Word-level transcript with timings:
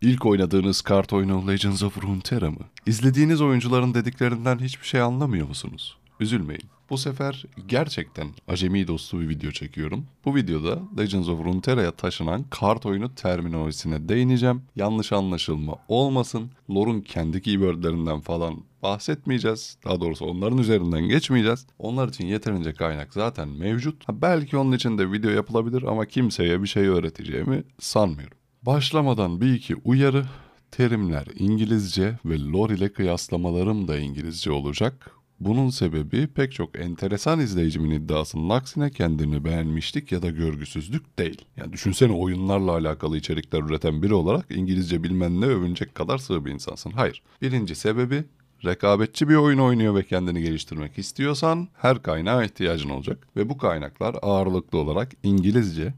İlk 0.00 0.26
oynadığınız 0.26 0.82
kart 0.82 1.12
oyunu 1.12 1.48
Legends 1.48 1.82
of 1.82 2.02
Runeterra 2.02 2.50
mı? 2.50 2.64
İzlediğiniz 2.86 3.40
oyuncuların 3.40 3.94
dediklerinden 3.94 4.58
hiçbir 4.58 4.86
şey 4.86 5.00
anlamıyor 5.00 5.48
musunuz? 5.48 5.96
Üzülmeyin. 6.20 6.62
Bu 6.90 6.98
sefer 6.98 7.44
gerçekten 7.68 8.28
acemi 8.48 8.88
dostu 8.88 9.20
bir 9.20 9.28
video 9.28 9.50
çekiyorum. 9.50 10.04
Bu 10.24 10.34
videoda 10.34 10.78
Legends 10.98 11.28
of 11.28 11.44
Runeterra'ya 11.44 11.90
taşınan 11.90 12.44
kart 12.50 12.86
oyunu 12.86 13.14
terminolojisine 13.14 14.08
değineceğim. 14.08 14.62
Yanlış 14.76 15.12
anlaşılma 15.12 15.74
olmasın. 15.88 16.50
Lore'un 16.70 17.00
kendi 17.00 17.42
keywordlerinden 17.42 18.20
falan 18.20 18.56
bahsetmeyeceğiz. 18.82 19.78
Daha 19.84 20.00
doğrusu 20.00 20.24
onların 20.24 20.58
üzerinden 20.58 21.02
geçmeyeceğiz. 21.02 21.66
Onlar 21.78 22.08
için 22.08 22.26
yeterince 22.26 22.72
kaynak 22.72 23.14
zaten 23.14 23.48
mevcut. 23.48 24.08
Ha, 24.08 24.22
belki 24.22 24.56
onun 24.56 24.72
için 24.72 24.98
de 24.98 25.12
video 25.12 25.30
yapılabilir 25.30 25.82
ama 25.82 26.06
kimseye 26.06 26.62
bir 26.62 26.68
şey 26.68 26.86
öğreteceğimi 26.86 27.64
sanmıyorum. 27.78 28.35
Başlamadan 28.66 29.40
bir 29.40 29.54
iki 29.54 29.76
uyarı. 29.76 30.24
Terimler 30.70 31.26
İngilizce 31.38 32.18
ve 32.24 32.40
lore 32.40 32.74
ile 32.74 32.92
kıyaslamalarım 32.92 33.88
da 33.88 33.98
İngilizce 33.98 34.50
olacak. 34.50 35.10
Bunun 35.40 35.70
sebebi 35.70 36.26
pek 36.26 36.52
çok 36.52 36.78
enteresan 36.78 37.40
izleyicimin 37.40 37.90
iddiasının 37.90 38.48
aksine 38.48 38.90
kendini 38.90 39.44
beğenmişlik 39.44 40.12
ya 40.12 40.22
da 40.22 40.30
görgüsüzlük 40.30 41.18
değil. 41.18 41.44
Yani 41.56 41.72
düşünsene 41.72 42.12
oyunlarla 42.12 42.72
alakalı 42.72 43.16
içerikler 43.16 43.60
üreten 43.60 44.02
biri 44.02 44.14
olarak 44.14 44.46
İngilizce 44.50 45.02
bilmenle 45.02 45.46
övünecek 45.46 45.94
kadar 45.94 46.18
sığ 46.18 46.44
bir 46.44 46.52
insansın. 46.52 46.90
Hayır. 46.90 47.22
Birinci 47.42 47.74
sebebi 47.74 48.24
rekabetçi 48.64 49.28
bir 49.28 49.34
oyun 49.34 49.58
oynuyor 49.58 49.94
ve 49.94 50.04
kendini 50.04 50.42
geliştirmek 50.42 50.98
istiyorsan 50.98 51.68
her 51.74 52.02
kaynağa 52.02 52.44
ihtiyacın 52.44 52.90
olacak. 52.90 53.28
Ve 53.36 53.48
bu 53.48 53.58
kaynaklar 53.58 54.16
ağırlıklı 54.22 54.78
olarak 54.78 55.12
İngilizce, 55.22 55.94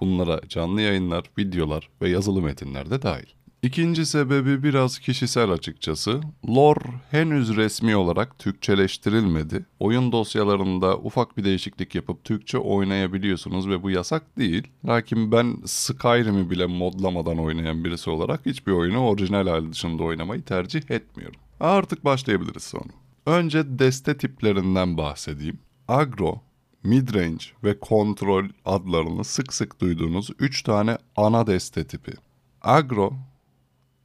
Bunlara 0.00 0.40
canlı 0.48 0.80
yayınlar, 0.80 1.24
videolar 1.38 1.88
ve 2.02 2.08
yazılı 2.08 2.42
metinler 2.42 2.90
de 2.90 3.02
dahil. 3.02 3.26
İkinci 3.62 4.06
sebebi 4.06 4.62
biraz 4.62 4.98
kişisel 4.98 5.50
açıkçası. 5.50 6.20
Lore 6.48 6.84
henüz 7.10 7.56
resmi 7.56 7.96
olarak 7.96 8.38
Türkçeleştirilmedi. 8.38 9.66
Oyun 9.80 10.12
dosyalarında 10.12 10.98
ufak 10.98 11.36
bir 11.36 11.44
değişiklik 11.44 11.94
yapıp 11.94 12.24
Türkçe 12.24 12.58
oynayabiliyorsunuz 12.58 13.68
ve 13.68 13.82
bu 13.82 13.90
yasak 13.90 14.38
değil. 14.38 14.68
Lakin 14.84 15.32
ben 15.32 15.56
Skyrim'i 15.64 16.50
bile 16.50 16.66
modlamadan 16.66 17.38
oynayan 17.38 17.84
birisi 17.84 18.10
olarak 18.10 18.46
hiçbir 18.46 18.72
oyunu 18.72 19.06
orijinal 19.06 19.46
hali 19.46 19.72
dışında 19.72 20.02
oynamayı 20.02 20.42
tercih 20.42 20.90
etmiyorum. 20.90 21.40
Artık 21.60 22.04
başlayabiliriz 22.04 22.64
sonra. 22.64 22.90
Önce 23.26 23.78
deste 23.78 24.16
tiplerinden 24.16 24.96
bahsedeyim. 24.96 25.58
Agro, 25.88 26.42
midrange 26.82 27.44
ve 27.64 27.80
kontrol 27.80 28.44
adlarını 28.64 29.24
sık 29.24 29.52
sık 29.52 29.80
duyduğunuz 29.80 30.30
3 30.38 30.62
tane 30.62 30.98
ana 31.16 31.46
deste 31.46 31.86
tipi. 31.86 32.12
Agro, 32.62 33.12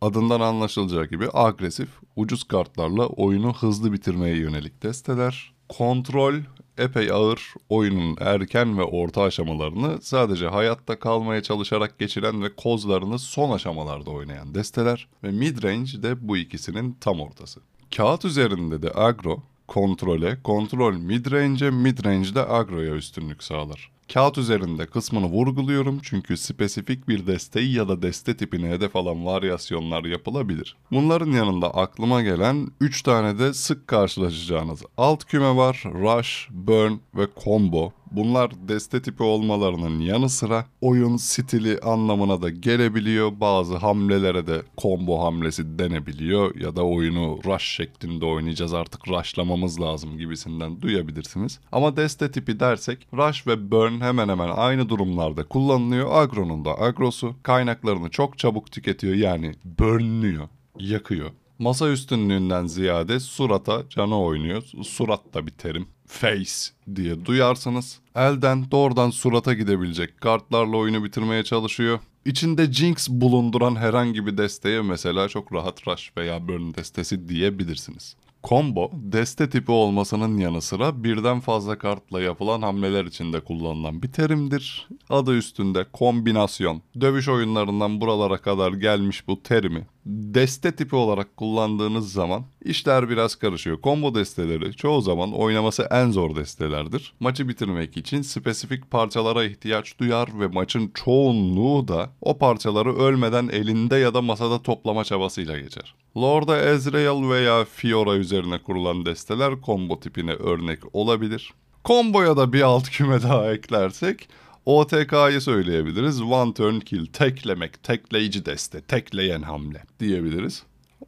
adından 0.01 0.39
anlaşılacağı 0.39 1.05
gibi 1.05 1.27
agresif, 1.33 1.89
ucuz 2.15 2.43
kartlarla 2.43 3.07
oyunu 3.07 3.53
hızlı 3.53 3.93
bitirmeye 3.93 4.37
yönelik 4.37 4.83
desteler. 4.83 5.53
Kontrol, 5.69 6.35
epey 6.77 7.11
ağır, 7.11 7.53
oyunun 7.69 8.17
erken 8.19 8.77
ve 8.77 8.83
orta 8.83 9.21
aşamalarını 9.21 10.01
sadece 10.01 10.47
hayatta 10.47 10.99
kalmaya 10.99 11.43
çalışarak 11.43 11.99
geçiren 11.99 12.43
ve 12.43 12.55
kozlarını 12.55 13.19
son 13.19 13.51
aşamalarda 13.51 14.11
oynayan 14.11 14.55
desteler. 14.55 15.07
Ve 15.23 15.31
midrange 15.31 16.03
de 16.03 16.27
bu 16.27 16.37
ikisinin 16.37 16.97
tam 17.01 17.19
ortası. 17.19 17.59
Kağıt 17.95 18.25
üzerinde 18.25 18.81
de 18.81 18.91
agro, 18.95 19.43
kontrole, 19.67 20.37
kontrol 20.43 20.93
midrange'e, 20.93 21.69
midrange 21.69 22.35
de 22.35 22.47
agroya 22.47 22.95
üstünlük 22.95 23.43
sağlar. 23.43 23.91
Kağıt 24.13 24.37
üzerinde 24.37 24.85
kısmını 24.85 25.25
vurguluyorum 25.25 25.99
çünkü 26.03 26.37
spesifik 26.37 27.07
bir 27.07 27.27
desteği 27.27 27.73
ya 27.73 27.87
da 27.87 28.01
deste 28.01 28.37
tipine 28.37 28.69
hedef 28.69 28.95
alan 28.95 29.25
varyasyonlar 29.25 30.03
yapılabilir. 30.03 30.77
Bunların 30.91 31.31
yanında 31.31 31.73
aklıma 31.73 32.21
gelen 32.21 32.67
3 32.81 33.01
tane 33.01 33.39
de 33.39 33.53
sık 33.53 33.87
karşılaşacağınız 33.87 34.83
alt 34.97 35.25
küme 35.25 35.55
var. 35.55 35.83
Rush, 35.85 36.47
Burn 36.51 36.93
ve 37.15 37.27
Combo. 37.43 37.91
Bunlar 38.15 38.51
deste 38.67 39.01
tipi 39.01 39.23
olmalarının 39.23 39.99
yanı 39.99 40.29
sıra 40.29 40.65
oyun 40.81 41.17
stili 41.17 41.79
anlamına 41.79 42.41
da 42.41 42.49
gelebiliyor. 42.49 43.31
Bazı 43.39 43.77
hamlelere 43.77 44.47
de 44.47 44.61
combo 44.77 45.25
hamlesi 45.25 45.79
denebiliyor 45.79 46.55
ya 46.55 46.75
da 46.75 46.83
oyunu 46.83 47.39
rush 47.45 47.63
şeklinde 47.63 48.25
oynayacağız 48.25 48.73
artık 48.73 49.07
rushlamamız 49.07 49.81
lazım 49.81 50.17
gibisinden 50.17 50.81
duyabilirsiniz. 50.81 51.59
Ama 51.71 51.97
deste 51.97 52.31
tipi 52.31 52.59
dersek 52.59 53.07
rush 53.13 53.47
ve 53.47 53.71
burn 53.71 54.01
hemen 54.01 54.29
hemen 54.29 54.49
aynı 54.49 54.89
durumlarda 54.89 55.43
kullanılıyor. 55.43 56.11
Agro'nun 56.11 56.65
da 56.65 56.81
agrosu 56.81 57.35
kaynaklarını 57.43 58.09
çok 58.09 58.37
çabuk 58.37 58.71
tüketiyor 58.71 59.15
yani 59.15 59.51
burnluyor, 59.79 60.47
yakıyor. 60.79 61.31
Masa 61.59 61.89
üstünlüğünden 61.89 62.65
ziyade 62.65 63.19
surata 63.19 63.89
canı 63.89 64.21
oynuyor. 64.21 64.63
Surat 64.83 65.33
da 65.33 65.47
bir 65.47 65.51
terim. 65.51 65.87
Face 66.07 66.51
diye 66.95 67.25
duyarsınız. 67.25 67.99
Elden 68.15 68.71
doğrudan 68.71 69.09
surata 69.09 69.53
gidebilecek 69.53 70.21
kartlarla 70.21 70.77
oyunu 70.77 71.03
bitirmeye 71.03 71.43
çalışıyor. 71.43 71.99
İçinde 72.25 72.73
Jinx 72.73 73.09
bulunduran 73.09 73.75
herhangi 73.75 74.25
bir 74.25 74.37
desteğe 74.37 74.81
mesela 74.81 75.27
çok 75.27 75.53
rahat 75.53 75.87
Rush 75.87 76.11
veya 76.17 76.47
Burn 76.47 76.73
destesi 76.73 77.29
diyebilirsiniz. 77.29 78.15
Combo, 78.43 78.91
deste 78.93 79.49
tipi 79.49 79.71
olmasının 79.71 80.37
yanı 80.37 80.61
sıra 80.61 81.03
birden 81.03 81.39
fazla 81.39 81.77
kartla 81.77 82.21
yapılan 82.21 82.61
hamleler 82.61 83.05
içinde 83.05 83.39
kullanılan 83.39 84.01
bir 84.03 84.11
terimdir. 84.11 84.87
Adı 85.09 85.37
üstünde 85.37 85.85
kombinasyon. 85.93 86.81
Dövüş 87.01 87.29
oyunlarından 87.29 88.01
buralara 88.01 88.37
kadar 88.37 88.73
gelmiş 88.73 89.27
bu 89.27 89.43
terimi 89.43 89.87
deste 90.05 90.75
tipi 90.75 90.95
olarak 90.95 91.37
kullandığınız 91.37 92.11
zaman 92.11 92.45
işler 92.63 93.09
biraz 93.09 93.35
karışıyor. 93.35 93.81
Combo 93.83 94.15
desteleri 94.15 94.75
çoğu 94.75 95.01
zaman 95.01 95.33
oynaması 95.33 95.87
en 95.91 96.11
zor 96.11 96.35
destelerdir. 96.35 97.13
Maçı 97.19 97.49
bitirmek 97.49 97.97
için 97.97 98.21
spesifik 98.21 98.91
parçalara 98.91 99.43
ihtiyaç 99.43 99.99
duyar 99.99 100.29
ve 100.39 100.47
maçın 100.47 100.91
çoğunluğu 100.93 101.87
da 101.87 102.09
o 102.21 102.37
parçaları 102.37 102.95
ölmeden 102.95 103.47
elinde 103.47 103.95
ya 103.95 104.13
da 104.13 104.21
masada 104.21 104.61
toplama 104.61 105.03
çabasıyla 105.03 105.59
geçer. 105.59 105.95
Lord'a 106.17 106.57
Ezreal 106.57 107.29
veya 107.29 107.65
Fiora 107.65 108.15
üzerine 108.15 108.57
kurulan 108.57 109.05
desteler 109.05 109.53
combo 109.65 109.99
tipine 109.99 110.33
örnek 110.33 110.79
olabilir. 110.93 111.53
Komboya 111.83 112.37
da 112.37 112.53
bir 112.53 112.61
alt 112.61 112.89
küme 112.89 113.23
daha 113.23 113.53
eklersek 113.53 114.29
OTK'yı 114.65 115.41
söyleyebiliriz. 115.41 116.21
One 116.21 116.53
turn 116.53 116.79
kill, 116.79 117.05
teklemek, 117.05 117.83
tekleyici 117.83 118.45
deste, 118.45 118.81
tekleyen 118.81 119.41
hamle 119.41 119.83
diyebiliriz. 119.99 120.63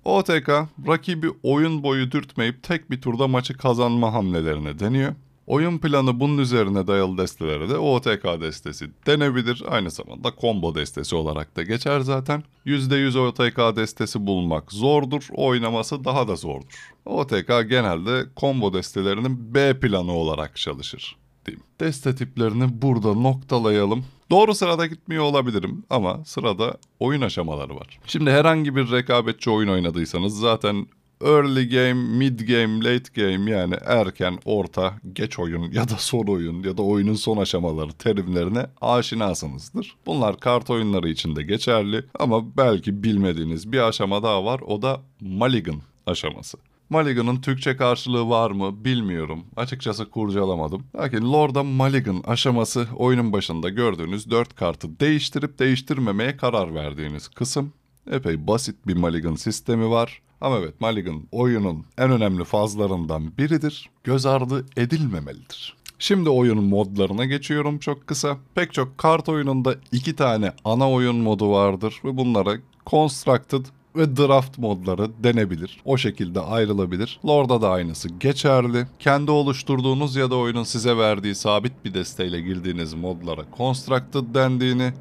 OTK 0.06 0.50
rakibi 0.88 1.28
oyun 1.44 1.84
boyu 1.84 2.12
dürtmeyip 2.12 2.64
tek 2.64 2.92
bir 2.92 3.02
turda 3.02 3.28
maçı 3.28 3.58
kazanma 3.58 4.14
hamlelerine 4.14 4.80
deniyor. 4.80 5.16
Oyun 5.48 5.78
planı 5.78 6.20
bunun 6.20 6.38
üzerine 6.38 6.88
dayalı 6.88 7.18
destelere 7.18 7.70
de 7.70 7.78
OTK 7.78 8.24
destesi 8.42 8.90
denebilir. 9.06 9.64
Aynı 9.68 9.92
zamanda 9.92 10.34
combo 10.42 10.76
destesi 10.76 11.16
olarak 11.16 11.56
da 11.56 11.64
geçer 11.64 12.00
zaten. 12.00 12.44
%100 12.66 13.20
OTK 13.20 13.78
destesi 13.78 14.28
bulmak 14.28 14.72
zordur, 14.72 15.28
oynaması 15.36 16.06
daha 16.06 16.28
da 16.28 16.36
zordur. 16.36 16.94
OTK 17.06 17.48
genelde 17.70 18.26
combo 18.38 18.74
destelerinin 18.74 19.54
B 19.56 19.80
planı 19.80 20.12
olarak 20.12 20.56
çalışır 20.56 21.18
diyeyim. 21.48 21.64
Deste 21.80 22.16
tiplerini 22.16 22.82
burada 22.82 23.14
noktalayalım. 23.14 24.06
Doğru 24.30 24.56
sırada 24.56 24.86
gitmiyor 24.86 25.24
olabilirim 25.24 25.84
ama 25.90 26.26
sırada 26.26 26.78
oyun 27.00 27.22
aşamaları 27.22 27.76
var. 27.76 28.00
Şimdi 28.08 28.32
herhangi 28.32 28.76
bir 28.76 28.92
rekabetçi 28.92 29.50
oyun 29.50 29.70
oynadıysanız 29.70 30.40
zaten 30.40 30.88
early 31.22 31.70
game, 31.70 31.94
mid 31.94 32.40
game, 32.40 32.84
late 32.84 33.22
game 33.22 33.52
yani 33.52 33.76
erken, 33.86 34.40
orta, 34.46 34.94
geç 35.14 35.40
oyun 35.40 35.72
ya 35.72 35.90
da 35.90 35.96
son 35.98 36.28
oyun 36.28 36.64
ya 36.64 36.78
da 36.78 36.82
oyunun 36.82 37.14
son 37.14 37.38
aşamaları 37.38 37.92
terimlerine 37.92 38.66
aşinasınızdır. 38.82 39.96
Bunlar 40.06 40.40
kart 40.40 40.70
oyunları 40.70 41.10
için 41.10 41.36
de 41.36 41.44
geçerli 41.44 42.06
ama 42.20 42.58
belki 42.58 43.04
bilmediğiniz 43.04 43.72
bir 43.72 43.88
aşama 43.88 44.24
daha 44.24 44.46
var 44.46 44.60
o 44.60 44.82
da 44.82 45.02
Mulligan 45.22 45.82
aşaması. 46.06 46.58
Mulligan'ın 46.90 47.42
Türkçe 47.42 47.78
karşılığı 47.78 48.30
var 48.30 48.52
mı 48.52 48.86
bilmiyorum. 48.86 49.44
Açıkçası 49.56 50.10
kurcalamadım. 50.10 50.84
Lakin 50.96 51.34
Lord'a 51.34 51.64
Mulligan 51.64 52.24
aşaması 52.28 52.88
oyunun 52.96 53.34
başında 53.34 53.70
gördüğünüz 53.70 54.32
4 54.32 54.56
kartı 54.56 55.00
değiştirip 55.00 55.60
değiştirmemeye 55.60 56.38
karar 56.38 56.76
verdiğiniz 56.76 57.28
kısım. 57.28 57.74
Epey 58.12 58.48
basit 58.48 58.88
bir 58.88 58.96
Mulligan 58.96 59.36
sistemi 59.36 59.90
var. 59.90 60.22
Ama 60.42 60.58
evet 60.58 60.82
Mulligan 60.82 61.24
oyunun 61.32 61.86
en 61.98 62.12
önemli 62.12 62.44
fazlarından 62.44 63.38
biridir. 63.38 63.90
Göz 64.04 64.26
ardı 64.26 64.66
edilmemelidir. 64.78 65.78
Şimdi 66.00 66.30
oyunun 66.30 66.64
modlarına 66.64 67.26
geçiyorum 67.26 67.80
çok 67.80 68.08
kısa. 68.08 68.38
Pek 68.56 68.74
çok 68.74 68.98
kart 68.98 69.30
oyununda 69.30 69.76
iki 69.92 70.16
tane 70.16 70.54
ana 70.66 70.92
oyun 70.92 71.16
modu 71.16 71.52
vardır 71.52 72.02
ve 72.04 72.18
bunlara 72.18 72.58
Constructed 72.86 73.66
ve 73.98 74.18
draft 74.18 74.58
modları 74.58 75.24
denebilir. 75.24 75.82
O 75.86 75.98
şekilde 75.98 76.40
ayrılabilir. 76.40 77.20
Lord'a 77.28 77.62
da 77.62 77.70
aynısı 77.70 78.10
geçerli. 78.10 78.88
Kendi 79.00 79.32
oluşturduğunuz 79.32 80.16
ya 80.16 80.32
da 80.32 80.36
oyunun 80.36 80.64
size 80.64 80.98
verdiği 80.98 81.36
sabit 81.36 81.86
bir 81.86 81.94
desteğiyle 81.94 82.42
girdiğiniz 82.42 82.94
modlara 82.94 83.46
constructed 83.58 84.36
dendiğini 84.36 84.94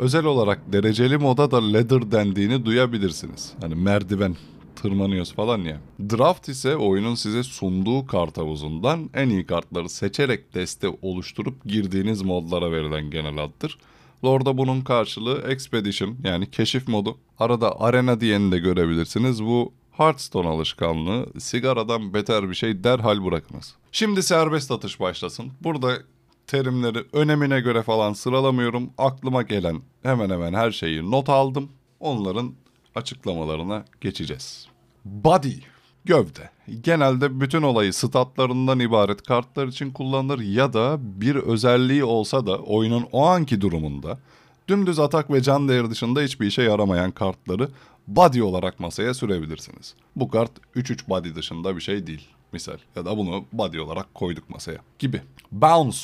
Özel 0.00 0.24
olarak 0.24 0.72
dereceli 0.72 1.16
moda 1.16 1.50
da 1.50 1.72
ladder 1.72 2.12
dendiğini 2.12 2.64
duyabilirsiniz. 2.64 3.52
Hani 3.60 3.74
merdiven 3.74 4.36
tırmanıyoruz 4.76 5.32
falan 5.32 5.58
ya. 5.58 5.80
Draft 6.10 6.48
ise 6.48 6.76
oyunun 6.76 7.14
size 7.14 7.42
sunduğu 7.42 8.06
kart 8.06 8.38
havuzundan 8.38 9.10
en 9.14 9.28
iyi 9.28 9.46
kartları 9.46 9.88
seçerek 9.88 10.54
deste 10.54 10.88
oluşturup 11.02 11.64
girdiğiniz 11.64 12.22
modlara 12.22 12.72
verilen 12.72 13.10
genel 13.10 13.44
addır. 13.44 13.78
Lord'a 14.24 14.58
bunun 14.58 14.80
karşılığı 14.80 15.42
Expedition 15.48 16.16
yani 16.24 16.50
keşif 16.50 16.88
modu. 16.88 17.18
Arada 17.38 17.80
arena 17.80 18.20
diyeni 18.20 18.52
de 18.52 18.58
görebilirsiniz. 18.58 19.44
Bu 19.44 19.72
Hearthstone 19.90 20.48
alışkanlığı 20.48 21.26
sigaradan 21.40 22.14
beter 22.14 22.48
bir 22.50 22.54
şey 22.54 22.84
derhal 22.84 23.24
bırakınız. 23.24 23.74
Şimdi 23.92 24.22
serbest 24.22 24.70
atış 24.70 25.00
başlasın. 25.00 25.52
Burada 25.60 25.98
terimleri 26.46 27.04
önemine 27.12 27.60
göre 27.60 27.82
falan 27.82 28.12
sıralamıyorum. 28.12 28.90
Aklıma 28.98 29.42
gelen 29.42 29.82
hemen 30.02 30.30
hemen 30.30 30.52
her 30.52 30.70
şeyi 30.70 31.10
not 31.10 31.28
aldım. 31.28 31.68
Onların 32.00 32.54
açıklamalarına 32.94 33.84
geçeceğiz. 34.00 34.66
Body 35.04 35.54
gövde. 36.04 36.50
Genelde 36.80 37.40
bütün 37.40 37.62
olayı 37.62 37.92
statlarından 37.92 38.80
ibaret 38.80 39.22
kartlar 39.22 39.66
için 39.66 39.90
kullanılır 39.90 40.38
ya 40.40 40.72
da 40.72 40.96
bir 41.00 41.34
özelliği 41.34 42.04
olsa 42.04 42.46
da 42.46 42.58
oyunun 42.58 43.06
o 43.12 43.26
anki 43.26 43.60
durumunda 43.60 44.18
dümdüz 44.68 44.98
atak 44.98 45.30
ve 45.30 45.42
can 45.42 45.68
değeri 45.68 45.90
dışında 45.90 46.20
hiçbir 46.20 46.46
işe 46.46 46.62
yaramayan 46.62 47.10
kartları 47.10 47.68
body 48.06 48.42
olarak 48.42 48.80
masaya 48.80 49.14
sürebilirsiniz. 49.14 49.94
Bu 50.16 50.28
kart 50.28 50.52
3-3 50.76 51.08
body 51.08 51.34
dışında 51.34 51.76
bir 51.76 51.80
şey 51.80 52.06
değil 52.06 52.28
misal 52.52 52.78
ya 52.96 53.04
da 53.04 53.16
bunu 53.16 53.44
body 53.52 53.80
olarak 53.80 54.14
koyduk 54.14 54.50
masaya 54.50 54.78
gibi. 54.98 55.22
Bounce 55.52 55.98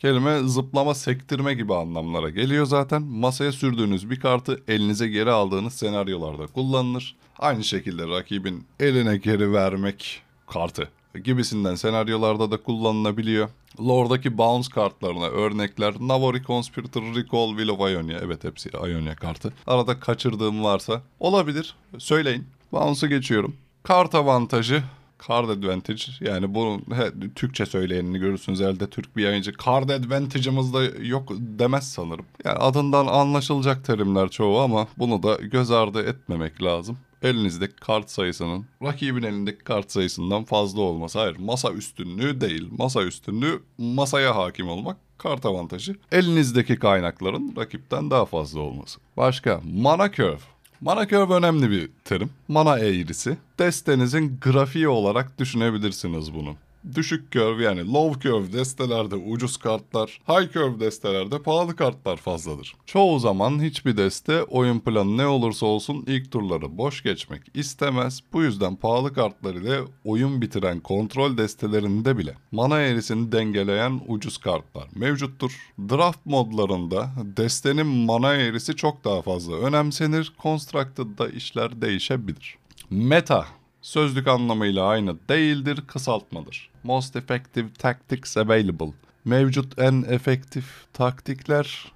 kelime 0.00 0.38
zıplama 0.42 0.94
sektirme 0.94 1.54
gibi 1.54 1.74
anlamlara 1.74 2.30
geliyor 2.30 2.66
zaten. 2.66 3.02
Masaya 3.02 3.52
sürdüğünüz 3.52 4.10
bir 4.10 4.20
kartı 4.20 4.62
elinize 4.68 5.08
geri 5.08 5.30
aldığınız 5.30 5.74
senaryolarda 5.74 6.46
kullanılır. 6.46 7.16
Aynı 7.38 7.64
şekilde 7.64 8.08
rakibin 8.08 8.66
eline 8.80 9.16
geri 9.16 9.52
vermek 9.52 10.22
kartı 10.46 10.88
gibisinden 11.24 11.74
senaryolarda 11.74 12.50
da 12.50 12.56
kullanılabiliyor. 12.62 13.48
Lore'daki 13.80 14.38
bounce 14.38 14.68
kartlarına 14.70 15.26
örnekler 15.26 15.94
Navori 16.00 16.42
Conspirator, 16.42 17.02
Recall, 17.02 17.48
Will 17.48 17.68
of 17.68 17.80
Ionia. 17.80 18.18
Evet 18.22 18.44
hepsi 18.44 18.70
Ionia 18.70 19.14
kartı. 19.14 19.52
Arada 19.66 20.00
kaçırdığım 20.00 20.64
varsa 20.64 21.02
olabilir. 21.20 21.74
Söyleyin. 21.98 22.46
Bounce'u 22.72 23.08
geçiyorum. 23.08 23.56
Kart 23.82 24.14
avantajı 24.14 24.82
Card 25.28 25.48
Advantage 25.48 26.02
yani 26.20 26.54
bunun 26.54 26.78
he, 26.78 27.30
Türkçe 27.34 27.66
söyleyenini 27.66 28.18
görürsünüz 28.18 28.60
elde 28.60 28.90
Türk 28.90 29.16
bir 29.16 29.22
yayıncı. 29.22 29.52
Card 29.66 29.88
Advantage'ımız 29.88 30.74
da 30.74 30.84
yok 31.02 31.28
demez 31.38 31.92
sanırım. 31.92 32.26
Yani 32.44 32.58
adından 32.58 33.06
anlaşılacak 33.06 33.84
terimler 33.84 34.28
çoğu 34.28 34.60
ama 34.60 34.88
bunu 34.98 35.22
da 35.22 35.34
göz 35.34 35.70
ardı 35.70 36.06
etmemek 36.06 36.62
lazım. 36.62 36.98
Elinizdeki 37.22 37.76
kart 37.76 38.10
sayısının 38.10 38.66
rakibin 38.82 39.22
elindeki 39.22 39.58
kart 39.58 39.92
sayısından 39.92 40.44
fazla 40.44 40.80
olması. 40.80 41.18
Hayır 41.18 41.36
masa 41.38 41.72
üstünlüğü 41.72 42.40
değil. 42.40 42.68
Masa 42.78 43.02
üstünlüğü 43.02 43.62
masaya 43.78 44.36
hakim 44.36 44.68
olmak 44.68 44.96
kart 45.18 45.46
avantajı. 45.46 45.96
Elinizdeki 46.12 46.78
kaynakların 46.78 47.54
rakipten 47.56 48.10
daha 48.10 48.24
fazla 48.24 48.60
olması. 48.60 49.00
Başka 49.16 49.60
mana 49.64 50.12
curve. 50.12 50.38
Mana 50.80 51.08
curve 51.08 51.34
önemli 51.34 51.70
bir 51.70 51.90
terim. 52.04 52.30
Mana 52.48 52.78
eğrisi. 52.78 53.36
Destenizin 53.58 54.40
grafiği 54.40 54.88
olarak 54.88 55.38
düşünebilirsiniz 55.38 56.34
bunu. 56.34 56.56
Düşük 56.94 57.32
curve 57.32 57.64
yani 57.64 57.92
low 57.92 58.20
curve 58.20 58.52
destelerde 58.52 59.14
ucuz 59.14 59.56
kartlar, 59.56 60.20
high 60.28 60.52
curve 60.52 60.80
destelerde 60.80 61.42
pahalı 61.42 61.76
kartlar 61.76 62.16
fazladır. 62.16 62.74
Çoğu 62.86 63.18
zaman 63.18 63.62
hiçbir 63.62 63.96
deste 63.96 64.42
oyun 64.42 64.80
planı 64.80 65.16
ne 65.16 65.26
olursa 65.26 65.66
olsun 65.66 66.04
ilk 66.06 66.32
turları 66.32 66.78
boş 66.78 67.02
geçmek 67.02 67.42
istemez. 67.54 68.20
Bu 68.32 68.42
yüzden 68.42 68.76
pahalı 68.76 69.14
kartlar 69.14 69.54
ile 69.54 69.80
oyun 70.04 70.42
bitiren 70.42 70.80
kontrol 70.80 71.36
destelerinde 71.36 72.18
bile 72.18 72.34
mana 72.52 72.80
eğrisini 72.80 73.32
dengeleyen 73.32 74.00
ucuz 74.06 74.38
kartlar 74.38 74.88
mevcuttur. 74.94 75.72
Draft 75.78 76.26
modlarında 76.26 77.10
destenin 77.36 77.86
mana 77.86 78.34
eğrisi 78.34 78.76
çok 78.76 79.04
daha 79.04 79.22
fazla 79.22 79.56
önemsenir. 79.56 80.32
Constructed'da 80.42 81.28
işler 81.28 81.82
değişebilir. 81.82 82.56
Meta 82.90 83.46
Sözlük 83.82 84.28
anlamıyla 84.28 84.86
aynı 84.86 85.16
değildir, 85.28 85.82
kısaltmadır. 85.86 86.70
Most 86.84 87.16
effective 87.16 87.68
tactics 87.78 88.36
available. 88.36 88.92
Mevcut 89.24 89.78
en 89.78 90.04
efektif 90.08 90.64
taktikler 90.92 91.92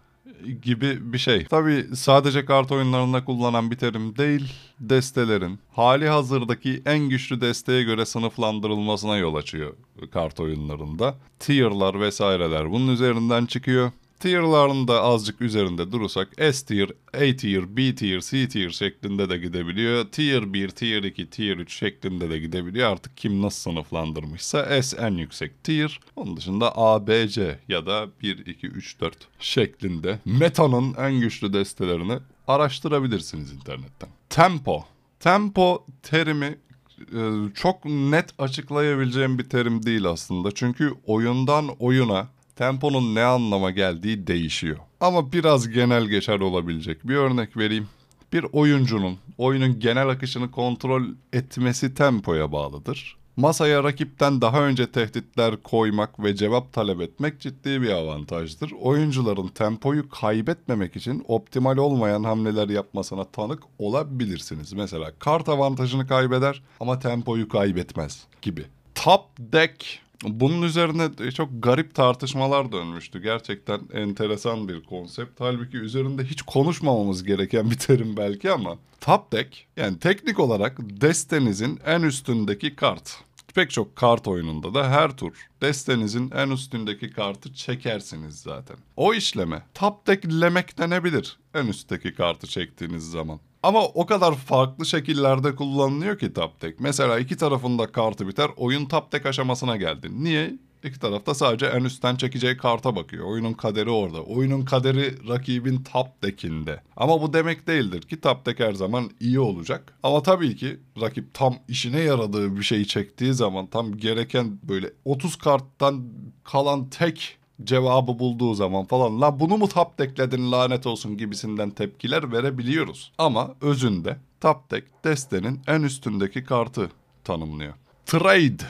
gibi 0.62 1.12
bir 1.12 1.18
şey. 1.18 1.44
Tabi 1.44 1.86
sadece 1.94 2.44
kart 2.44 2.72
oyunlarında 2.72 3.24
kullanılan 3.24 3.70
bir 3.70 3.76
terim 3.76 4.16
değil, 4.16 4.52
destelerin 4.80 5.58
hali 5.72 6.08
hazırdaki 6.08 6.82
en 6.86 6.98
güçlü 6.98 7.40
desteye 7.40 7.82
göre 7.82 8.06
sınıflandırılmasına 8.06 9.16
yol 9.16 9.34
açıyor 9.34 9.74
kart 10.10 10.40
oyunlarında. 10.40 11.14
Tier'lar 11.38 12.00
vesaireler 12.00 12.70
bunun 12.70 12.92
üzerinden 12.92 13.46
çıkıyor. 13.46 13.90
Tier'ların 14.24 14.88
da 14.88 15.02
azıcık 15.02 15.40
üzerinde 15.40 15.92
durursak 15.92 16.28
S 16.38 16.66
tier, 16.66 16.90
A 17.14 17.36
tier, 17.36 17.76
B 17.76 17.94
tier, 17.94 18.20
C 18.20 18.48
tier 18.48 18.70
şeklinde 18.70 19.28
de 19.30 19.38
gidebiliyor. 19.38 20.04
Tier 20.04 20.52
1, 20.52 20.68
Tier 20.68 21.02
2, 21.02 21.30
Tier 21.30 21.56
3 21.56 21.74
şeklinde 21.74 22.30
de 22.30 22.38
gidebiliyor. 22.38 22.92
Artık 22.92 23.16
kim 23.16 23.42
nasıl 23.42 23.70
sınıflandırmışsa 23.70 24.82
S 24.82 24.96
en 24.96 25.10
yüksek 25.10 25.64
tier. 25.64 26.00
Onun 26.16 26.36
dışında 26.36 26.78
A, 26.78 27.06
B, 27.06 27.28
C 27.28 27.58
ya 27.68 27.86
da 27.86 28.08
1, 28.22 28.46
2, 28.46 28.66
3, 28.66 29.00
4 29.00 29.16
şeklinde 29.38 30.18
Meta'nın 30.24 30.94
en 30.94 31.20
güçlü 31.20 31.52
destelerini 31.52 32.18
araştırabilirsiniz 32.48 33.52
internetten. 33.52 34.08
Tempo. 34.30 34.84
Tempo 35.20 35.86
terimi 36.02 36.58
e, 37.00 37.20
çok 37.54 37.84
net 37.84 38.30
açıklayabileceğim 38.38 39.38
bir 39.38 39.48
terim 39.48 39.86
değil 39.86 40.04
aslında. 40.04 40.52
Çünkü 40.52 40.94
oyundan 41.06 41.68
oyuna 41.78 42.28
temponun 42.56 43.14
ne 43.14 43.22
anlama 43.22 43.70
geldiği 43.70 44.26
değişiyor. 44.26 44.78
Ama 45.00 45.32
biraz 45.32 45.68
genel 45.68 46.04
geçer 46.04 46.40
olabilecek 46.40 47.08
bir 47.08 47.14
örnek 47.14 47.56
vereyim. 47.56 47.88
Bir 48.32 48.46
oyuncunun 48.52 49.18
oyunun 49.38 49.80
genel 49.80 50.08
akışını 50.08 50.50
kontrol 50.50 51.04
etmesi 51.32 51.94
tempoya 51.94 52.52
bağlıdır. 52.52 53.16
Masaya 53.36 53.84
rakipten 53.84 54.40
daha 54.40 54.62
önce 54.62 54.92
tehditler 54.92 55.62
koymak 55.62 56.22
ve 56.24 56.36
cevap 56.36 56.72
talep 56.72 57.00
etmek 57.00 57.40
ciddi 57.40 57.82
bir 57.82 57.90
avantajdır. 57.90 58.72
Oyuncuların 58.80 59.48
tempoyu 59.48 60.08
kaybetmemek 60.08 60.96
için 60.96 61.24
optimal 61.28 61.76
olmayan 61.76 62.24
hamleler 62.24 62.68
yapmasına 62.68 63.24
tanık 63.24 63.62
olabilirsiniz. 63.78 64.72
Mesela 64.72 65.12
kart 65.18 65.48
avantajını 65.48 66.06
kaybeder 66.06 66.62
ama 66.80 66.98
tempoyu 66.98 67.48
kaybetmez 67.48 68.24
gibi. 68.42 68.64
Top 68.94 69.24
deck 69.38 70.03
bunun 70.22 70.62
üzerine 70.62 71.30
çok 71.34 71.48
garip 71.62 71.94
tartışmalar 71.94 72.72
dönmüştü. 72.72 73.22
Gerçekten 73.22 73.80
enteresan 73.92 74.68
bir 74.68 74.84
konsept. 74.84 75.40
Halbuki 75.40 75.76
üzerinde 75.76 76.24
hiç 76.24 76.42
konuşmamamız 76.42 77.24
gereken 77.24 77.70
bir 77.70 77.78
terim 77.78 78.16
belki 78.16 78.50
ama 78.50 78.78
top 79.00 79.32
deck 79.32 79.66
yani 79.76 79.98
teknik 79.98 80.40
olarak 80.40 80.76
destenizin 80.80 81.80
en 81.86 82.02
üstündeki 82.02 82.76
kart. 82.76 83.18
Pek 83.54 83.70
çok 83.70 83.96
kart 83.96 84.28
oyununda 84.28 84.74
da 84.74 84.90
her 84.90 85.16
tur 85.16 85.48
destenizin 85.62 86.30
en 86.30 86.50
üstündeki 86.50 87.10
kartı 87.10 87.54
çekersiniz 87.54 88.40
zaten. 88.40 88.76
O 88.96 89.14
işleme 89.14 89.62
top 89.74 90.06
decklemek 90.06 90.78
denebilir 90.78 91.38
en 91.54 91.66
üstteki 91.66 92.14
kartı 92.14 92.46
çektiğiniz 92.46 93.10
zaman. 93.10 93.40
Ama 93.64 93.84
o 93.84 94.06
kadar 94.06 94.34
farklı 94.34 94.86
şekillerde 94.86 95.54
kullanılıyor 95.54 96.18
ki 96.18 96.32
top 96.32 96.62
deck. 96.62 96.80
Mesela 96.80 97.18
iki 97.18 97.36
tarafında 97.36 97.92
kartı 97.92 98.28
biter 98.28 98.50
oyun 98.56 98.86
top 98.86 99.12
deck 99.12 99.26
aşamasına 99.26 99.76
geldi. 99.76 100.08
Niye? 100.10 100.54
İki 100.84 101.00
tarafta 101.00 101.34
sadece 101.34 101.66
en 101.66 101.84
üstten 101.84 102.16
çekeceği 102.16 102.56
karta 102.56 102.96
bakıyor. 102.96 103.26
Oyunun 103.26 103.52
kaderi 103.52 103.90
orada. 103.90 104.22
Oyunun 104.22 104.64
kaderi 104.64 105.28
rakibin 105.28 105.82
top 105.92 106.22
deck'inde. 106.22 106.80
Ama 106.96 107.22
bu 107.22 107.32
demek 107.32 107.66
değildir 107.66 108.02
ki 108.02 108.20
top 108.20 108.46
deck 108.46 108.60
her 108.60 108.72
zaman 108.72 109.10
iyi 109.20 109.40
olacak. 109.40 109.94
Ama 110.02 110.22
tabii 110.22 110.56
ki 110.56 110.80
rakip 111.00 111.34
tam 111.34 111.56
işine 111.68 112.00
yaradığı 112.00 112.56
bir 112.56 112.62
şeyi 112.62 112.86
çektiği 112.86 113.34
zaman 113.34 113.66
tam 113.66 113.96
gereken 113.96 114.58
böyle 114.62 114.90
30 115.04 115.36
karttan 115.36 116.04
kalan 116.42 116.90
tek 116.90 117.38
cevabı 117.64 118.18
bulduğu 118.18 118.54
zaman 118.54 118.84
falan 118.84 119.20
la 119.20 119.40
bunu 119.40 119.56
mu 119.56 119.68
tap 119.68 119.98
dekledin 119.98 120.52
lanet 120.52 120.86
olsun 120.86 121.16
gibisinden 121.16 121.70
tepkiler 121.70 122.32
verebiliyoruz. 122.32 123.12
Ama 123.18 123.54
özünde 123.60 124.16
tap 124.40 124.70
dek 124.70 124.84
destenin 125.04 125.60
en 125.66 125.82
üstündeki 125.82 126.44
kartı 126.44 126.90
tanımlıyor. 127.24 127.74
Trade, 128.06 128.64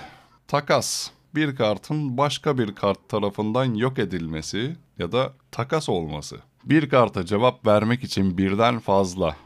takas. 0.49 1.11
Bir 1.35 1.57
kartın 1.57 2.19
başka 2.19 2.59
bir 2.59 2.75
kart 2.75 3.09
tarafından 3.09 3.75
yok 3.75 3.99
edilmesi 3.99 4.77
ya 4.99 5.13
da 5.13 5.33
takas 5.51 5.89
olması. 5.89 6.39
Bir 6.65 6.89
karta 6.89 7.27
cevap 7.27 7.67
vermek 7.67 8.05
için 8.05 8.39
birden 8.39 8.79
fazla 8.79 9.37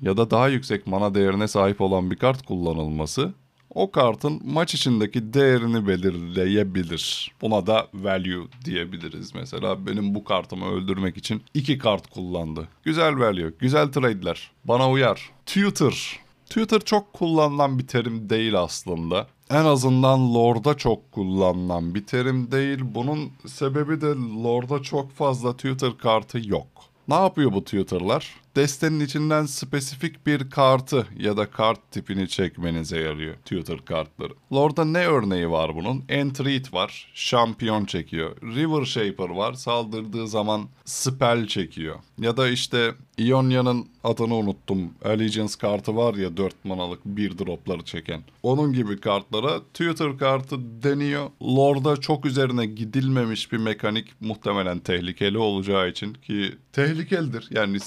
ya 0.00 0.16
da 0.16 0.30
daha 0.30 0.48
yüksek 0.48 0.86
mana 0.86 1.14
değerine 1.14 1.48
sahip 1.48 1.80
olan 1.80 2.10
bir 2.10 2.16
kart 2.16 2.46
kullanılması 2.46 3.34
o 3.74 3.90
kartın 3.90 4.40
maç 4.44 4.74
içindeki 4.74 5.34
değerini 5.34 5.88
belirleyebilir. 5.88 7.32
Buna 7.40 7.66
da 7.66 7.88
value 7.94 8.46
diyebiliriz. 8.64 9.34
Mesela 9.34 9.86
benim 9.86 10.14
bu 10.14 10.24
kartımı 10.24 10.66
öldürmek 10.66 11.16
için 11.16 11.42
iki 11.54 11.78
kart 11.78 12.10
kullandı. 12.10 12.68
Güzel 12.82 13.18
value, 13.18 13.52
güzel 13.58 13.92
trade'ler. 13.92 14.50
Bana 14.64 14.90
uyar. 14.90 15.30
Tutor. 15.46 16.20
Tutor 16.50 16.80
çok 16.80 17.12
kullanılan 17.12 17.78
bir 17.78 17.86
terim 17.86 18.30
değil 18.30 18.58
aslında. 18.60 19.26
En 19.50 19.64
azından 19.64 20.34
Lord'da 20.34 20.76
çok 20.76 21.12
kullanılan 21.12 21.94
bir 21.94 22.06
terim 22.06 22.52
değil. 22.52 22.78
Bunun 22.82 23.32
sebebi 23.46 24.00
de 24.00 24.06
Lord'da 24.44 24.82
çok 24.82 25.12
fazla 25.12 25.56
tutor 25.56 25.98
kartı 25.98 26.48
yok. 26.48 26.66
Ne 27.08 27.14
yapıyor 27.14 27.52
bu 27.52 27.64
tutorlar? 27.64 28.34
Destenin 28.56 29.00
içinden 29.00 29.46
spesifik 29.46 30.26
bir 30.26 30.50
kartı 30.50 31.06
ya 31.18 31.36
da 31.36 31.50
kart 31.50 31.90
tipini 31.90 32.28
çekmenize 32.28 32.98
yarıyor 32.98 33.34
tutor 33.44 33.78
kartları. 33.78 34.32
Lord'da 34.52 34.84
ne 34.84 35.06
örneği 35.06 35.50
var 35.50 35.74
bunun? 35.74 36.04
Entreat 36.08 36.74
var, 36.74 37.10
şampiyon 37.14 37.84
çekiyor. 37.84 38.36
River 38.42 38.84
Shaper 38.84 39.28
var, 39.28 39.52
saldırdığı 39.52 40.28
zaman 40.28 40.68
spell 40.84 41.46
çekiyor. 41.46 41.96
Ya 42.18 42.36
da 42.36 42.48
işte 42.48 42.94
Ionia'nın 43.18 43.86
adını 44.04 44.34
unuttum. 44.34 44.90
Allegiance 45.04 45.54
kartı 45.60 45.96
var 45.96 46.14
ya 46.14 46.36
4 46.36 46.64
manalık 46.64 47.04
bir 47.04 47.38
dropları 47.38 47.84
çeken. 47.84 48.22
Onun 48.42 48.72
gibi 48.72 49.00
kartlara 49.00 49.60
tutor 49.74 50.18
kartı 50.18 50.82
deniyor. 50.82 51.30
Lord'a 51.42 51.96
çok 51.96 52.26
üzerine 52.26 52.66
gidilmemiş 52.66 53.52
bir 53.52 53.58
mekanik 53.58 54.20
muhtemelen 54.20 54.78
tehlikeli 54.78 55.38
olacağı 55.38 55.88
için 55.88 56.14
ki 56.14 56.54
tehlikelidir. 56.72 57.48
Yani 57.50 57.78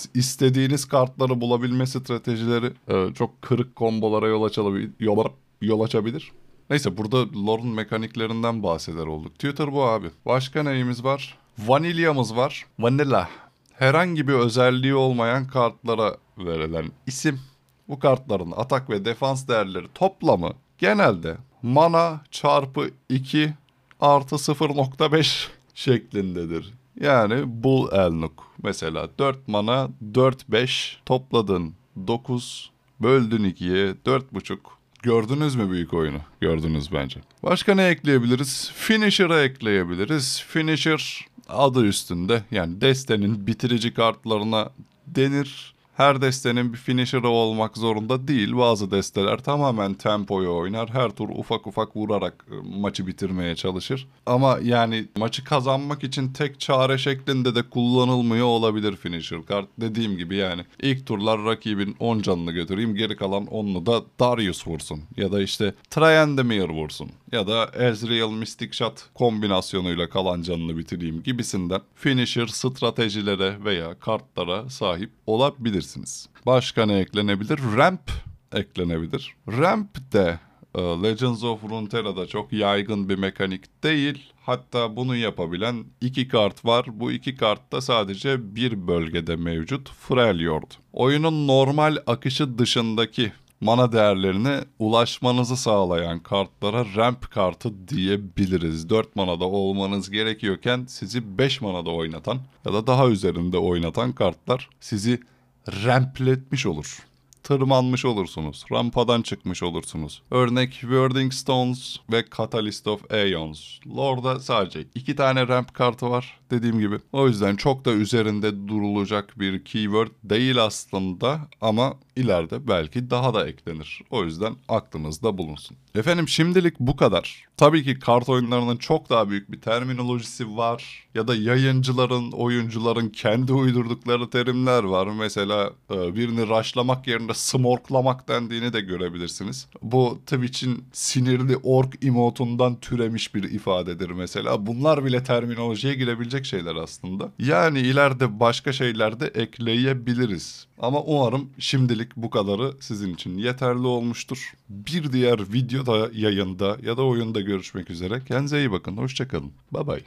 istediğiniz 0.57 0.85
kartları 0.85 1.41
bulabilme 1.41 1.85
stratejileri 1.85 2.73
e, 2.87 3.13
çok 3.13 3.41
kırık 3.41 3.75
kombolara 3.75 4.27
yol 4.27 4.43
açabilir. 4.43 4.91
Yol, 4.99 5.25
yol 5.61 5.81
açabilir. 5.81 6.31
Neyse 6.69 6.97
burada 6.97 7.17
Lord'un 7.47 7.67
mekaniklerinden 7.67 8.63
bahseder 8.63 9.05
olduk. 9.05 9.39
Tutor 9.39 9.71
bu 9.71 9.83
abi. 9.83 10.07
Başka 10.25 10.63
neyimiz 10.63 11.03
var? 11.03 11.37
Vanilyamız 11.59 12.35
var. 12.35 12.65
Vanilla. 12.79 13.29
Herhangi 13.73 14.27
bir 14.27 14.33
özelliği 14.33 14.95
olmayan 14.95 15.47
kartlara 15.47 16.17
verilen 16.37 16.91
isim. 17.07 17.39
Bu 17.87 17.99
kartların 17.99 18.53
atak 18.55 18.89
ve 18.89 19.05
defans 19.05 19.47
değerleri 19.47 19.87
toplamı 19.95 20.53
genelde 20.77 21.37
mana 21.61 22.21
çarpı 22.31 22.89
2 23.09 23.53
artı 23.99 24.35
0.5 24.35 25.47
şeklindedir. 25.73 26.73
Yani 27.01 27.63
Bull 27.63 27.91
Elnuk. 27.91 28.43
Mesela 28.63 29.09
4 29.19 29.47
mana 29.47 29.89
4-5 30.13 30.95
topladın 31.05 31.73
9 32.07 32.71
böldün 32.99 33.43
2'ye 33.43 33.91
4.5 34.05 34.57
Gördünüz 35.03 35.55
mü 35.55 35.71
büyük 35.71 35.93
oyunu? 35.93 36.17
Gördünüz 36.41 36.93
bence. 36.93 37.19
Başka 37.43 37.75
ne 37.75 37.87
ekleyebiliriz? 37.87 38.71
Finisher'a 38.75 39.43
ekleyebiliriz. 39.43 40.43
Finisher 40.47 41.25
adı 41.49 41.85
üstünde 41.85 42.43
yani 42.51 42.81
destenin 42.81 43.47
bitirici 43.47 43.93
kartlarına 43.93 44.69
denir. 45.07 45.73
Her 45.97 46.21
destenin 46.21 46.73
bir 46.73 46.77
finisher'ı 46.77 47.29
olmak 47.29 47.77
zorunda 47.77 48.27
değil. 48.27 48.57
Bazı 48.57 48.91
desteler 48.91 49.37
tamamen 49.37 49.93
tempoyu 49.93 50.55
oynar. 50.55 50.89
Her 50.89 51.09
tur 51.09 51.29
ufak 51.29 51.67
ufak 51.67 51.95
vurarak 51.95 52.45
e, 52.51 52.79
maçı 52.79 53.07
bitirmeye 53.07 53.55
çalışır. 53.55 54.07
Ama 54.25 54.59
yani 54.63 55.05
maçı 55.17 55.43
kazanmak 55.43 56.03
için 56.03 56.33
tek 56.33 56.59
çare 56.59 56.97
şeklinde 56.97 57.55
de 57.55 57.63
kullanılmıyor 57.63 58.45
olabilir 58.45 58.95
finisher 58.95 59.45
kart. 59.45 59.67
Dediğim 59.77 60.17
gibi 60.17 60.35
yani 60.35 60.61
ilk 60.81 61.05
turlar 61.05 61.45
rakibin 61.45 61.95
10 61.99 62.21
canını 62.21 62.51
götüreyim. 62.51 62.95
Geri 62.95 63.15
kalan 63.15 63.45
10'unu 63.45 63.85
da 63.85 64.01
Darius 64.19 64.67
vursun. 64.67 65.01
Ya 65.17 65.31
da 65.31 65.41
işte 65.41 65.73
Tryandamir 65.89 66.69
vursun. 66.69 67.09
Ya 67.31 67.47
da 67.47 67.71
Ezreal 67.73 68.31
Mystic 68.31 68.73
Shot 68.73 69.03
kombinasyonuyla 69.13 70.09
kalan 70.09 70.41
canını 70.41 70.77
bitireyim 70.77 71.23
gibisinden 71.23 71.81
finisher 71.95 72.47
stratejilere 72.47 73.65
veya 73.65 73.99
kartlara 73.99 74.69
sahip 74.69 75.11
olabilirsiniz. 75.25 76.29
Başka 76.45 76.85
ne 76.85 76.97
eklenebilir? 76.97 77.59
Ramp 77.77 78.11
eklenebilir. 78.53 79.35
Ramp 79.47 80.13
de 80.13 80.39
e, 80.75 80.81
Legends 80.81 81.43
of 81.43 81.63
Runeterra'da 81.63 82.27
çok 82.27 82.53
yaygın 82.53 83.09
bir 83.09 83.17
mekanik 83.17 83.83
değil. 83.83 84.33
Hatta 84.41 84.95
bunu 84.95 85.15
yapabilen 85.15 85.85
iki 86.01 86.27
kart 86.27 86.65
var. 86.65 86.85
Bu 86.89 87.11
iki 87.11 87.35
kart 87.35 87.71
da 87.71 87.81
sadece 87.81 88.55
bir 88.55 88.87
bölgede 88.87 89.35
mevcut. 89.35 89.89
Freljord. 89.89 90.71
Oyunun 90.93 91.47
normal 91.47 91.97
akışı 92.07 92.57
dışındaki 92.57 93.31
mana 93.61 93.91
değerlerine 93.91 94.63
ulaşmanızı 94.79 95.57
sağlayan 95.57 96.19
kartlara 96.19 96.85
ramp 96.95 97.31
kartı 97.31 97.87
diyebiliriz. 97.87 98.89
4 98.89 99.15
manada 99.15 99.45
olmanız 99.45 100.09
gerekiyorken 100.11 100.85
sizi 100.87 101.37
5 101.37 101.61
manada 101.61 101.89
oynatan 101.89 102.39
ya 102.65 102.73
da 102.73 102.87
daha 102.87 103.07
üzerinde 103.07 103.57
oynatan 103.57 104.11
kartlar 104.11 104.69
sizi 104.79 105.19
rampletmiş 105.67 106.65
olur. 106.65 106.99
Tırmanmış 107.43 108.05
olursunuz. 108.05 108.65
Rampadan 108.71 109.21
çıkmış 109.21 109.63
olursunuz. 109.63 110.21
Örnek 110.31 110.71
Wording 110.71 111.33
Stones 111.33 111.97
ve 112.11 112.25
Catalyst 112.37 112.87
of 112.87 113.11
Aeons. 113.11 113.79
Lord'da 113.97 114.39
sadece 114.39 114.85
iki 114.95 115.15
tane 115.15 115.47
ramp 115.47 115.73
kartı 115.73 116.09
var 116.09 116.39
dediğim 116.51 116.79
gibi. 116.79 116.97
O 117.11 117.27
yüzden 117.27 117.55
çok 117.55 117.85
da 117.85 117.91
üzerinde 117.91 118.67
durulacak 118.67 119.39
bir 119.39 119.65
keyword 119.65 120.11
değil 120.23 120.63
aslında 120.63 121.39
ama 121.61 121.93
ileride 122.15 122.67
belki 122.67 123.09
daha 123.09 123.33
da 123.33 123.47
eklenir. 123.47 124.01
O 124.11 124.23
yüzden 124.23 124.55
aklınızda 124.69 125.37
bulunsun. 125.37 125.77
Efendim 125.95 126.27
şimdilik 126.27 126.79
bu 126.79 126.95
kadar. 126.95 127.47
Tabii 127.57 127.83
ki 127.83 127.99
kart 127.99 128.29
oyunlarının 128.29 128.77
çok 128.77 129.09
daha 129.09 129.29
büyük 129.29 129.51
bir 129.51 129.61
terminolojisi 129.61 130.57
var. 130.57 131.07
Ya 131.15 131.27
da 131.27 131.35
yayıncıların, 131.35 132.31
oyuncuların 132.31 133.09
kendi 133.09 133.53
uydurdukları 133.53 134.29
terimler 134.29 134.83
var. 134.83 135.07
Mesela 135.07 135.71
e, 135.91 136.15
birini 136.15 136.41
rushlamak 136.41 137.07
yerine 137.07 137.33
smorklamak 137.33 138.27
dendiğini 138.27 138.73
de 138.73 138.81
görebilirsiniz. 138.81 139.67
Bu 139.81 140.19
Twitch'in 140.25 140.83
sinirli 140.93 141.57
ork 141.63 142.05
emotundan 142.05 142.79
türemiş 142.79 143.35
bir 143.35 143.43
ifadedir 143.43 144.09
mesela. 144.09 144.65
Bunlar 144.65 145.05
bile 145.05 145.23
terminolojiye 145.23 145.93
girebilecek 145.93 146.36
şeyler 146.45 146.75
aslında. 146.75 147.31
Yani 147.39 147.79
ileride 147.79 148.39
başka 148.39 148.73
şeyler 148.73 149.19
de 149.19 149.27
ekleyebiliriz. 149.27 150.67
Ama 150.79 151.01
umarım 151.01 151.49
şimdilik 151.59 152.15
bu 152.15 152.29
kadarı 152.29 152.73
sizin 152.79 153.13
için 153.13 153.37
yeterli 153.37 153.87
olmuştur. 153.87 154.53
Bir 154.69 155.11
diğer 155.11 155.53
videoda, 155.53 156.09
yayında 156.13 156.77
ya 156.83 156.97
da 156.97 157.05
oyunda 157.05 157.41
görüşmek 157.41 157.89
üzere. 157.89 158.21
Kendinize 158.27 158.59
iyi 158.59 158.71
bakın. 158.71 158.97
Hoşçakalın. 158.97 159.51
Bye 159.73 159.87
bye. 159.87 160.03